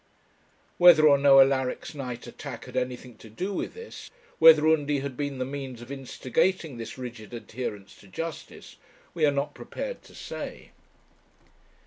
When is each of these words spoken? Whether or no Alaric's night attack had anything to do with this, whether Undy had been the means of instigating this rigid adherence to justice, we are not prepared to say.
Whether 0.79 1.07
or 1.07 1.19
no 1.19 1.39
Alaric's 1.41 1.93
night 1.93 2.25
attack 2.25 2.65
had 2.65 2.75
anything 2.75 3.17
to 3.19 3.29
do 3.29 3.53
with 3.53 3.75
this, 3.75 4.09
whether 4.39 4.67
Undy 4.67 5.01
had 5.01 5.15
been 5.15 5.37
the 5.37 5.45
means 5.45 5.79
of 5.79 5.91
instigating 5.91 6.79
this 6.79 6.97
rigid 6.97 7.35
adherence 7.35 7.93
to 7.97 8.07
justice, 8.07 8.77
we 9.13 9.27
are 9.27 9.31
not 9.31 9.53
prepared 9.53 10.01
to 10.05 10.15
say. 10.15 10.71